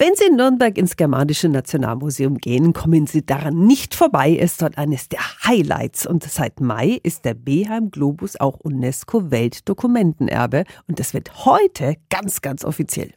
Wenn 0.00 0.14
Sie 0.14 0.26
in 0.26 0.36
Nürnberg 0.36 0.78
ins 0.78 0.94
Germanische 0.94 1.48
Nationalmuseum 1.48 2.38
gehen, 2.38 2.72
kommen 2.72 3.08
Sie 3.08 3.26
daran 3.26 3.66
nicht 3.66 3.96
vorbei. 3.96 4.38
Es 4.40 4.52
ist 4.52 4.62
dort 4.62 4.78
eines 4.78 5.08
der 5.08 5.18
Highlights. 5.44 6.06
Und 6.06 6.22
seit 6.22 6.60
Mai 6.60 7.00
ist 7.02 7.24
der 7.24 7.34
Beheim 7.34 7.90
Globus 7.90 8.38
auch 8.38 8.60
UNESCO 8.60 9.32
Weltdokumentenerbe. 9.32 10.66
Und 10.86 11.00
das 11.00 11.14
wird 11.14 11.44
heute 11.44 11.96
ganz, 12.10 12.42
ganz 12.42 12.64
offiziell. 12.64 13.10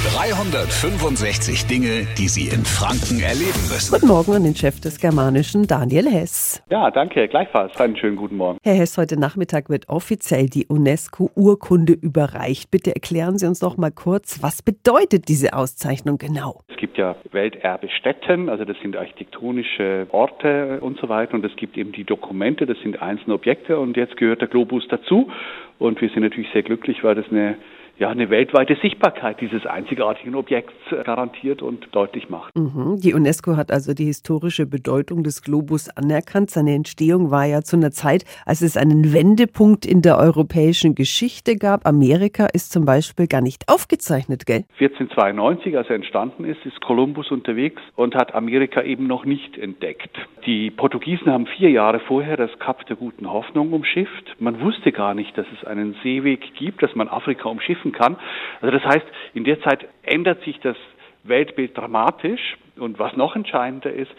365 0.00 1.66
Dinge, 1.66 2.06
die 2.16 2.28
Sie 2.28 2.48
in 2.48 2.64
Franken 2.64 3.20
erleben 3.20 3.60
müssen. 3.68 3.92
Guten 3.92 4.08
Morgen 4.08 4.32
an 4.32 4.44
den 4.44 4.54
Chef 4.54 4.80
des 4.80 4.98
Germanischen, 4.98 5.66
Daniel 5.66 6.08
Hess. 6.08 6.64
Ja, 6.70 6.90
danke, 6.90 7.28
gleichfalls. 7.28 7.78
Einen 7.78 7.98
schönen 7.98 8.16
guten 8.16 8.36
Morgen. 8.36 8.58
Herr 8.62 8.76
Hess, 8.76 8.96
heute 8.96 9.20
Nachmittag 9.20 9.68
wird 9.68 9.90
offiziell 9.90 10.46
die 10.46 10.64
UNESCO-Urkunde 10.66 11.92
überreicht. 11.92 12.70
Bitte 12.70 12.94
erklären 12.94 13.36
Sie 13.36 13.46
uns 13.46 13.58
doch 13.58 13.76
mal 13.76 13.90
kurz, 13.90 14.42
was 14.42 14.62
bedeutet 14.62 15.28
diese 15.28 15.52
Auszeichnung 15.52 16.16
genau? 16.16 16.62
Es 16.68 16.78
gibt 16.78 16.96
ja 16.96 17.14
Welterbestätten, 17.32 18.48
also 18.48 18.64
das 18.64 18.78
sind 18.80 18.96
architektonische 18.96 20.06
Orte 20.12 20.80
und 20.80 20.98
so 20.98 21.10
weiter. 21.10 21.34
Und 21.34 21.44
es 21.44 21.54
gibt 21.56 21.76
eben 21.76 21.92
die 21.92 22.04
Dokumente, 22.04 22.64
das 22.64 22.78
sind 22.82 23.02
einzelne 23.02 23.34
Objekte. 23.34 23.78
Und 23.78 23.98
jetzt 23.98 24.16
gehört 24.16 24.40
der 24.40 24.48
Globus 24.48 24.88
dazu. 24.88 25.30
Und 25.78 26.00
wir 26.00 26.08
sind 26.08 26.22
natürlich 26.22 26.50
sehr 26.54 26.62
glücklich, 26.62 27.04
weil 27.04 27.16
das 27.16 27.26
eine 27.30 27.58
ja, 28.00 28.08
eine 28.08 28.30
weltweite 28.30 28.76
Sichtbarkeit 28.80 29.42
dieses 29.42 29.66
einzigartigen 29.66 30.34
Objekts 30.34 30.72
äh, 30.90 31.04
garantiert 31.04 31.60
und 31.60 31.86
deutlich 31.92 32.30
macht. 32.30 32.56
Mhm. 32.56 32.98
Die 32.98 33.12
UNESCO 33.12 33.58
hat 33.58 33.70
also 33.70 33.92
die 33.92 34.06
historische 34.06 34.64
Bedeutung 34.64 35.22
des 35.22 35.42
Globus 35.42 35.90
anerkannt. 35.90 36.50
Seine 36.50 36.74
Entstehung 36.74 37.30
war 37.30 37.44
ja 37.44 37.60
zu 37.60 37.76
einer 37.76 37.90
Zeit, 37.90 38.24
als 38.46 38.62
es 38.62 38.78
einen 38.78 39.12
Wendepunkt 39.12 39.84
in 39.84 40.00
der 40.00 40.16
europäischen 40.16 40.94
Geschichte 40.94 41.56
gab. 41.56 41.86
Amerika 41.86 42.46
ist 42.46 42.72
zum 42.72 42.86
Beispiel 42.86 43.26
gar 43.26 43.42
nicht 43.42 43.64
aufgezeichnet, 43.68 44.46
gell? 44.46 44.64
1492, 44.80 45.76
als 45.76 45.90
er 45.90 45.96
entstanden 45.96 46.46
ist, 46.46 46.64
ist 46.64 46.80
Kolumbus 46.80 47.30
unterwegs 47.30 47.82
und 47.96 48.14
hat 48.14 48.34
Amerika 48.34 48.82
eben 48.82 49.06
noch 49.08 49.26
nicht 49.26 49.58
entdeckt. 49.58 50.16
Die 50.46 50.70
Portugiesen 50.70 51.30
haben 51.30 51.46
vier 51.46 51.70
Jahre 51.70 52.00
vorher 52.00 52.36
das 52.36 52.58
Kap 52.58 52.86
der 52.86 52.96
guten 52.96 53.30
Hoffnung 53.30 53.72
umschifft. 53.72 54.36
Man 54.38 54.60
wusste 54.60 54.90
gar 54.90 55.14
nicht, 55.14 55.36
dass 55.36 55.46
es 55.58 55.66
einen 55.66 55.94
Seeweg 56.02 56.54
gibt, 56.54 56.82
dass 56.82 56.94
man 56.94 57.08
Afrika 57.08 57.48
umschiffen 57.48 57.92
kann. 57.92 58.16
Also 58.60 58.76
das 58.76 58.84
heißt, 58.84 59.06
in 59.34 59.44
der 59.44 59.60
Zeit 59.60 59.86
ändert 60.02 60.42
sich 60.44 60.58
das 60.60 60.76
Weltbild 61.24 61.76
dramatisch. 61.76 62.56
Und 62.76 62.98
was 62.98 63.16
noch 63.16 63.36
entscheidender 63.36 63.92
ist, 63.92 64.10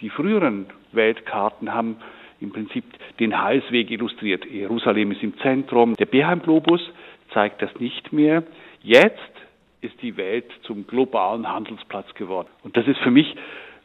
die 0.00 0.10
früheren 0.10 0.66
Weltkarten 0.92 1.72
haben 1.72 1.96
im 2.40 2.52
Prinzip 2.52 2.84
den 3.18 3.42
Heilsweg 3.42 3.90
illustriert. 3.90 4.44
Jerusalem 4.44 5.12
ist 5.12 5.22
im 5.22 5.38
Zentrum. 5.38 5.94
Der 5.96 6.06
Beheim-Globus 6.06 6.80
zeigt 7.32 7.62
das 7.62 7.70
nicht 7.78 8.12
mehr. 8.12 8.42
Jetzt 8.82 9.18
ist 9.80 10.00
die 10.02 10.16
Welt 10.18 10.46
zum 10.62 10.86
globalen 10.86 11.50
Handelsplatz 11.50 12.12
geworden. 12.14 12.48
Und 12.62 12.76
das 12.76 12.86
ist 12.86 12.98
für 12.98 13.10
mich 13.10 13.34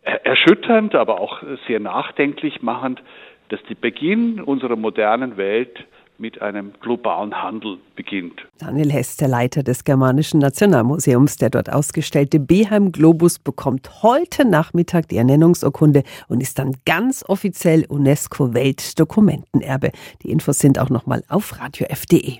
erschütternd, 0.05 0.95
aber 0.95 1.19
auch 1.19 1.41
sehr 1.67 1.79
nachdenklich 1.79 2.61
machend, 2.61 3.01
dass 3.49 3.59
der 3.69 3.75
Beginn 3.75 4.41
unserer 4.41 4.75
modernen 4.75 5.37
Welt 5.37 5.85
mit 6.17 6.41
einem 6.41 6.71
globalen 6.79 7.41
Handel 7.41 7.77
beginnt. 7.95 8.47
Daniel 8.59 8.91
Hess, 8.91 9.17
der 9.17 9.27
Leiter 9.27 9.63
des 9.63 9.83
Germanischen 9.83 10.39
Nationalmuseums, 10.39 11.35
der 11.37 11.49
dort 11.49 11.71
ausgestellte 11.71 12.39
Beheim 12.39 12.91
Globus, 12.91 13.39
bekommt 13.39 14.01
heute 14.01 14.45
Nachmittag 14.45 15.09
die 15.09 15.17
Ernennungsurkunde 15.17 16.03
und 16.27 16.41
ist 16.41 16.57
dann 16.57 16.75
ganz 16.85 17.25
offiziell 17.27 17.85
UNESCO 17.89 18.53
Weltdokumentenerbe. 18.53 19.91
Die 20.23 20.31
Infos 20.31 20.59
sind 20.59 20.79
auch 20.79 20.89
nochmal 20.89 21.23
auf 21.27 21.59
radiof.de. 21.59 22.39